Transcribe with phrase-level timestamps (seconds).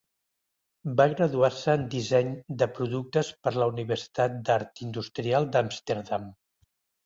[1.01, 6.31] Va graduar-se en disseny de productes per la Universitat d'Art industrial d'Amsterdam.